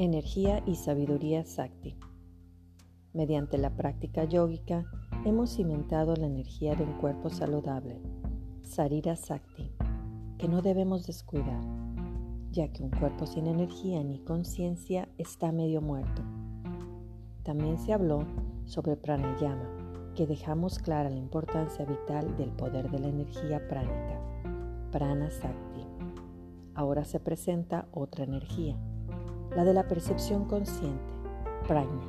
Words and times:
Energía 0.00 0.62
y 0.64 0.76
sabiduría 0.76 1.44
Sakti. 1.44 1.96
Mediante 3.12 3.58
la 3.58 3.74
práctica 3.74 4.22
yógica 4.22 4.84
hemos 5.24 5.56
cimentado 5.56 6.14
la 6.14 6.26
energía 6.26 6.76
de 6.76 6.84
un 6.84 6.92
cuerpo 6.98 7.30
saludable, 7.30 8.00
Sarira 8.62 9.16
Sakti, 9.16 9.72
que 10.38 10.46
no 10.46 10.62
debemos 10.62 11.04
descuidar, 11.04 11.60
ya 12.52 12.68
que 12.68 12.84
un 12.84 12.90
cuerpo 12.90 13.26
sin 13.26 13.48
energía 13.48 14.04
ni 14.04 14.20
conciencia 14.20 15.08
está 15.18 15.50
medio 15.50 15.82
muerto. 15.82 16.22
También 17.42 17.76
se 17.76 17.92
habló 17.92 18.24
sobre 18.66 18.94
pranayama, 18.94 19.68
que 20.14 20.28
dejamos 20.28 20.78
clara 20.78 21.10
la 21.10 21.18
importancia 21.18 21.84
vital 21.84 22.36
del 22.36 22.52
poder 22.52 22.88
de 22.88 23.00
la 23.00 23.08
energía 23.08 23.66
pránica, 23.66 24.20
prana 24.92 25.28
Sakti. 25.28 25.82
Ahora 26.74 27.04
se 27.04 27.18
presenta 27.18 27.88
otra 27.90 28.22
energía 28.22 28.78
la 29.54 29.64
de 29.64 29.74
la 29.74 29.88
percepción 29.88 30.44
consciente, 30.44 31.12
prajna. 31.66 32.02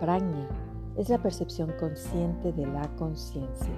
Prajna 0.00 0.48
es 0.96 1.08
la 1.08 1.18
percepción 1.18 1.72
consciente 1.78 2.52
de 2.52 2.66
la 2.66 2.94
conciencia. 2.96 3.74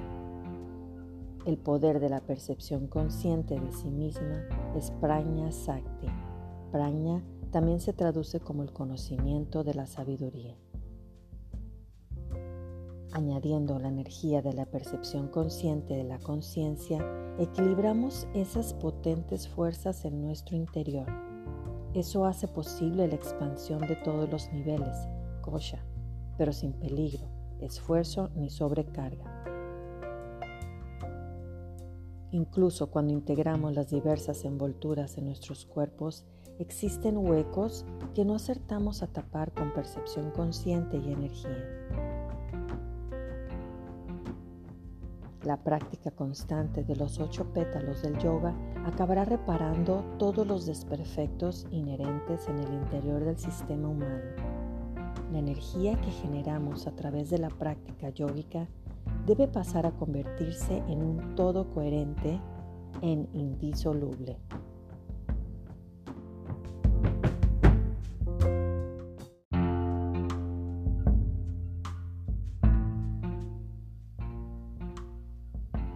El 1.46 1.56
poder 1.56 2.00
de 2.00 2.09
la 2.09 2.20
percepción 2.20 2.88
consciente 2.88 3.59
de 3.59 3.72
sí 3.72 3.91
misma 3.91 4.45
es 4.77 4.91
prajna 4.91 5.52
sakti. 5.52 6.09
Prajna 6.72 7.22
también 7.52 7.80
se 7.80 7.92
traduce 7.92 8.41
como 8.41 8.64
el 8.64 8.72
conocimiento 8.72 9.62
de 9.62 9.74
la 9.74 9.86
sabiduría. 9.86 10.56
Añadiendo 13.12 13.78
la 13.78 13.88
energía 13.88 14.42
de 14.42 14.52
la 14.52 14.66
percepción 14.66 15.28
consciente 15.28 15.94
de 15.94 16.05
la 16.05 16.19
conciencia, 16.19 16.98
equilibramos 17.38 18.27
esas 18.34 18.74
potentes 18.74 19.48
fuerzas 19.48 20.05
en 20.05 20.20
nuestro 20.20 20.56
interior 20.56 21.06
eso 21.97 22.27
hace 22.27 22.47
posible 22.47 23.08
la 23.08 23.14
expansión 23.14 23.80
de 23.80 23.97
todos 23.97 24.30
los 24.30 24.52
niveles, 24.52 25.08
kosha, 25.41 25.83
pero 26.36 26.53
sin 26.53 26.75
peligro, 26.75 27.27
esfuerzo 27.58 28.28
ni 28.34 28.50
sobrecarga. 28.50 29.25
Incluso 32.33 32.91
cuando 32.91 33.14
integramos 33.14 33.75
las 33.75 33.88
diversas 33.88 34.44
envolturas 34.44 35.16
en 35.16 35.25
nuestros 35.25 35.64
cuerpos, 35.64 36.27
existen 36.58 37.16
huecos 37.16 37.86
que 38.14 38.27
no 38.27 38.34
acertamos 38.34 39.03
a 39.03 39.06
tapar 39.06 39.53
con 39.53 39.72
percepción 39.72 40.31
consciente 40.33 40.98
y 40.98 41.12
energía. 41.12 42.16
La 45.47 45.56
práctica 45.56 46.11
constante 46.11 46.83
de 46.83 46.97
los 46.97 47.20
ocho 47.20 47.44
pétalos 47.52 48.02
del 48.02 48.19
yoga 48.19 48.52
acabará 48.84 49.25
reparando 49.25 50.03
todos 50.19 50.44
los 50.44 50.66
desperfectos 50.66 51.69
inherentes 51.70 52.48
en 52.48 52.58
el 52.58 52.75
interior 52.75 53.25
del 53.25 53.38
sistema 53.38 53.86
humano. 53.86 54.25
La 55.30 55.38
energía 55.38 56.00
que 56.00 56.11
generamos 56.11 56.88
a 56.88 56.97
través 56.97 57.30
de 57.30 57.38
la 57.38 57.50
práctica 57.50 58.08
yógica 58.08 58.66
debe 59.25 59.47
pasar 59.47 59.86
a 59.86 59.92
convertirse 59.92 60.78
en 60.88 61.05
un 61.05 61.36
todo 61.36 61.70
coherente 61.70 62.41
en 63.00 63.28
indisoluble. 63.33 64.41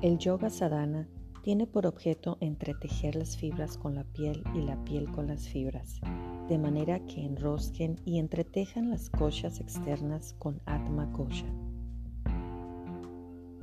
El 0.03 0.17
yoga 0.17 0.49
sadhana 0.49 1.07
tiene 1.43 1.67
por 1.67 1.87
objeto 1.87 2.39
entretejer 2.41 3.17
las 3.17 3.37
fibras 3.37 3.77
con 3.77 3.95
la 3.95 4.05
piel 4.05 4.43
y 4.55 4.63
la 4.63 4.83
piel 4.83 5.11
con 5.11 5.27
las 5.27 5.47
fibras, 5.47 6.01
de 6.49 6.57
manera 6.57 7.05
que 7.05 7.23
enrosquen 7.23 8.01
y 8.07 8.19
entretejan 8.19 8.89
las 8.89 9.11
koshas 9.11 9.61
externas 9.61 10.35
con 10.39 10.63
Atma 10.65 11.13
Kosha. 11.13 11.45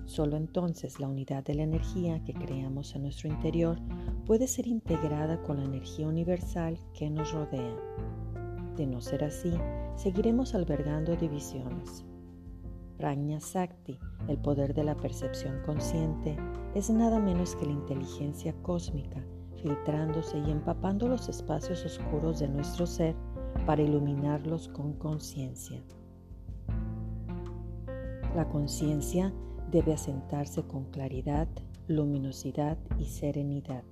Solo 0.05 0.37
entonces 0.37 0.99
la 0.99 1.07
unidad 1.07 1.43
de 1.43 1.55
la 1.55 1.63
energía 1.63 2.23
que 2.23 2.35
creamos 2.35 2.95
en 2.95 3.01
nuestro 3.01 3.29
interior 3.29 3.79
puede 4.27 4.45
ser 4.45 4.67
integrada 4.67 5.41
con 5.41 5.57
la 5.57 5.65
energía 5.65 6.07
universal 6.07 6.77
que 6.93 7.09
nos 7.09 7.31
rodea. 7.33 7.75
De 8.75 8.85
no 8.85 9.01
ser 9.01 9.23
así, 9.23 9.53
seguiremos 9.95 10.53
albergando 10.53 11.15
divisiones. 11.15 12.05
Prajna 12.97 13.39
Sakti, 13.39 13.99
el 14.27 14.39
poder 14.39 14.73
de 14.73 14.83
la 14.83 14.97
percepción 14.97 15.61
consciente, 15.65 16.35
es 16.73 16.89
nada 16.89 17.19
menos 17.19 17.55
que 17.55 17.65
la 17.65 17.73
inteligencia 17.73 18.53
cósmica, 18.63 19.23
filtrándose 19.61 20.39
y 20.39 20.51
empapando 20.51 21.07
los 21.07 21.29
espacios 21.29 21.85
oscuros 21.85 22.39
de 22.39 22.47
nuestro 22.47 22.87
ser 22.87 23.15
para 23.65 23.81
iluminarlos 23.81 24.67
con 24.69 24.93
conciencia. 24.93 25.81
La 28.35 28.47
conciencia 28.49 29.33
debe 29.71 29.93
asentarse 29.93 30.63
con 30.63 30.85
claridad, 30.85 31.47
luminosidad 31.87 32.77
y 32.97 33.05
serenidad. 33.05 33.83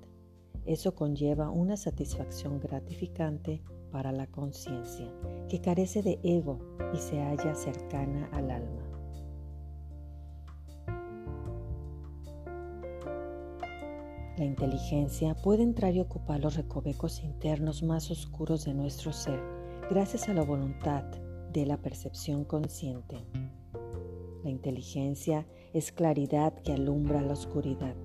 Eso 0.66 0.96
conlleva 0.96 1.52
una 1.52 1.78
satisfacción 1.78 2.60
gratificante 2.60 3.62
para 3.92 4.12
la 4.12 4.28
conciencia, 4.28 5.12
que 5.48 5.62
carece 5.62 6.02
de 6.02 6.20
ego 6.24 6.60
y 6.94 6.98
se 6.98 7.22
halla 7.22 7.56
cercana 7.56 8.30
al 8.34 8.52
alma. 8.52 8.84
La 14.38 14.44
inteligencia 14.44 15.34
puede 15.34 15.63
entrar 15.63 15.96
y 15.96 16.01
ocupar 16.01 16.41
los 16.41 16.57
recovecos 16.57 17.23
internos 17.23 17.84
más 17.84 18.12
oscuros 18.12 18.66
de 18.66 18.73
nuestro 18.73 19.13
ser 19.13 19.40
gracias 19.90 20.28
a 20.28 20.34
la 20.34 20.41
voluntad 20.41 21.06
de 21.53 21.66
la 21.66 21.78
percepción 21.78 22.44
consciente. 22.44 23.18
La 24.44 24.50
inteligencia 24.50 25.47
es 25.73 25.94
claridad 25.94 26.53
que 26.53 26.73
alumbra 26.73 27.22
la 27.22 27.31
oscuridad. 27.31 27.96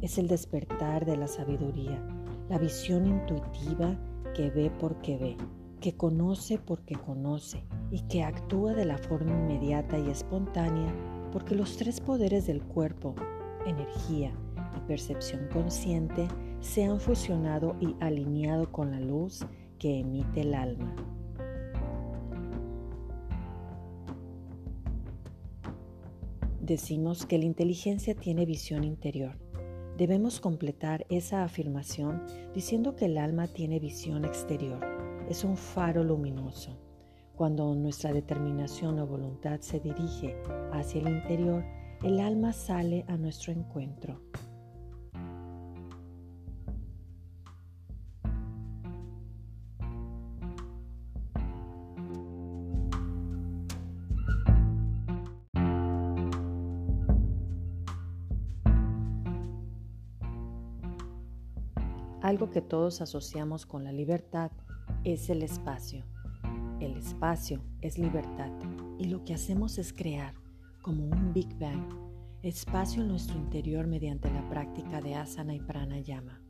Es 0.00 0.16
el 0.16 0.26
despertar 0.26 1.04
de 1.04 1.18
la 1.18 1.28
sabiduría, 1.28 2.02
la 2.48 2.56
visión 2.56 3.06
intuitiva 3.06 3.94
que 4.34 4.48
ve 4.48 4.70
porque 4.70 5.18
ve, 5.18 5.36
que 5.80 5.94
conoce 5.96 6.56
porque 6.56 6.94
conoce 6.94 7.62
y 7.90 8.00
que 8.08 8.22
actúa 8.22 8.72
de 8.72 8.86
la 8.86 8.96
forma 8.96 9.32
inmediata 9.32 9.98
y 9.98 10.08
espontánea 10.08 10.94
porque 11.30 11.54
los 11.54 11.76
tres 11.76 12.00
poderes 12.00 12.46
del 12.46 12.62
cuerpo, 12.62 13.14
energía, 13.66 14.32
percepción 14.80 15.48
consciente 15.52 16.28
se 16.60 16.84
han 16.84 17.00
fusionado 17.00 17.76
y 17.80 17.94
alineado 18.00 18.70
con 18.72 18.90
la 18.90 19.00
luz 19.00 19.46
que 19.78 20.00
emite 20.00 20.42
el 20.42 20.54
alma. 20.54 20.94
Decimos 26.60 27.24
que 27.24 27.38
la 27.38 27.46
inteligencia 27.46 28.14
tiene 28.14 28.44
visión 28.44 28.84
interior. 28.84 29.38
Debemos 29.96 30.38
completar 30.38 31.06
esa 31.08 31.42
afirmación 31.42 32.22
diciendo 32.54 32.94
que 32.94 33.06
el 33.06 33.16
alma 33.16 33.46
tiene 33.48 33.80
visión 33.80 34.24
exterior. 34.24 34.78
Es 35.30 35.44
un 35.44 35.56
faro 35.56 36.04
luminoso. 36.04 36.76
Cuando 37.34 37.74
nuestra 37.74 38.12
determinación 38.12 38.98
o 38.98 39.06
voluntad 39.06 39.60
se 39.60 39.80
dirige 39.80 40.36
hacia 40.72 41.00
el 41.00 41.08
interior, 41.08 41.64
el 42.02 42.20
alma 42.20 42.52
sale 42.52 43.04
a 43.08 43.16
nuestro 43.16 43.52
encuentro. 43.52 44.20
Algo 62.28 62.50
que 62.50 62.60
todos 62.60 63.00
asociamos 63.00 63.64
con 63.64 63.84
la 63.84 63.90
libertad 63.90 64.50
es 65.02 65.30
el 65.30 65.42
espacio. 65.42 66.04
El 66.78 66.94
espacio 66.98 67.62
es 67.80 67.96
libertad 67.96 68.50
y 68.98 69.04
lo 69.04 69.24
que 69.24 69.32
hacemos 69.32 69.78
es 69.78 69.94
crear, 69.94 70.34
como 70.82 71.04
un 71.04 71.32
Big 71.32 71.58
Bang, 71.58 71.88
espacio 72.42 73.00
en 73.00 73.08
nuestro 73.08 73.38
interior 73.38 73.86
mediante 73.86 74.30
la 74.30 74.46
práctica 74.46 75.00
de 75.00 75.14
asana 75.14 75.54
y 75.54 75.60
pranayama. 75.60 76.42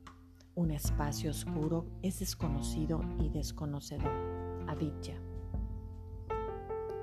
Un 0.56 0.72
espacio 0.72 1.30
oscuro 1.30 1.86
es 2.02 2.18
desconocido 2.18 3.00
y 3.20 3.28
desconocedor, 3.28 4.10
avidya. 4.66 5.22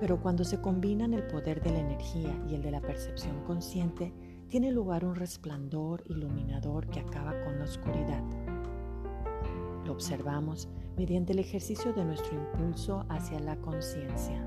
Pero 0.00 0.20
cuando 0.20 0.44
se 0.44 0.60
combinan 0.60 1.14
el 1.14 1.26
poder 1.28 1.62
de 1.62 1.70
la 1.70 1.78
energía 1.78 2.44
y 2.46 2.54
el 2.54 2.60
de 2.60 2.72
la 2.72 2.82
percepción 2.82 3.42
consciente, 3.44 4.12
tiene 4.48 4.70
lugar 4.70 5.06
un 5.06 5.14
resplandor 5.14 6.04
iluminador 6.08 6.86
que 6.88 7.00
acaba 7.00 7.42
con 7.42 7.58
la 7.58 7.64
oscuridad 7.64 8.22
lo 9.86 9.92
observamos 9.92 10.68
mediante 10.96 11.32
el 11.32 11.38
ejercicio 11.38 11.92
de 11.92 12.04
nuestro 12.04 12.34
impulso 12.34 13.04
hacia 13.08 13.38
la 13.40 13.56
conciencia. 13.56 14.44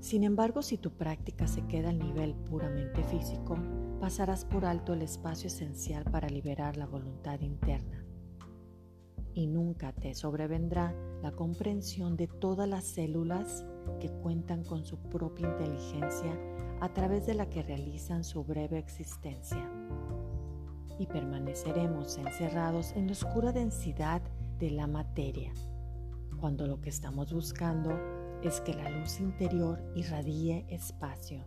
Sin 0.00 0.24
embargo, 0.24 0.62
si 0.62 0.78
tu 0.78 0.92
práctica 0.92 1.46
se 1.46 1.66
queda 1.66 1.90
al 1.90 1.98
nivel 1.98 2.34
puramente 2.34 3.02
físico, 3.04 3.58
pasarás 4.00 4.44
por 4.44 4.64
alto 4.64 4.94
el 4.94 5.02
espacio 5.02 5.48
esencial 5.48 6.04
para 6.04 6.28
liberar 6.28 6.76
la 6.76 6.86
voluntad 6.86 7.40
interna. 7.40 8.04
y 9.34 9.46
nunca 9.46 9.92
te 9.92 10.16
sobrevendrá 10.16 10.96
la 11.22 11.30
comprensión 11.30 12.16
de 12.16 12.26
todas 12.26 12.68
las 12.68 12.82
células 12.82 13.64
que 14.00 14.10
cuentan 14.10 14.64
con 14.64 14.84
su 14.84 14.98
propia 14.98 15.48
inteligencia 15.48 16.36
a 16.80 16.92
través 16.92 17.24
de 17.26 17.34
la 17.34 17.48
que 17.48 17.62
realizan 17.62 18.24
su 18.24 18.42
breve 18.42 18.78
existencia. 18.78 19.70
Y 20.98 21.06
permaneceremos 21.06 22.18
encerrados 22.18 22.92
en 22.92 23.06
la 23.06 23.12
oscura 23.12 23.52
densidad 23.52 24.20
de 24.58 24.70
la 24.70 24.86
materia, 24.86 25.52
cuando 26.40 26.66
lo 26.66 26.80
que 26.80 26.90
estamos 26.90 27.32
buscando 27.32 27.90
es 28.42 28.60
que 28.60 28.74
la 28.74 28.90
luz 28.90 29.20
interior 29.20 29.80
irradie 29.94 30.66
espacio. 30.68 31.44